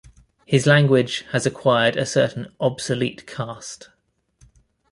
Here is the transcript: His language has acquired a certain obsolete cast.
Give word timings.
His 0.47 0.65
language 0.65 1.25
has 1.31 1.45
acquired 1.45 1.95
a 1.95 2.07
certain 2.07 2.47
obsolete 2.59 3.27
cast. 3.27 3.91